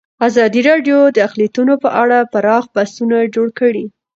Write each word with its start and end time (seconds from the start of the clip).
ازادي 0.27 0.61
راډیو 0.69 0.99
د 1.15 1.17
اقلیتونه 1.27 1.73
په 1.83 1.89
اړه 2.01 2.17
پراخ 2.33 2.63
بحثونه 2.75 3.17
جوړ 3.35 3.47
کړي. 3.59 3.85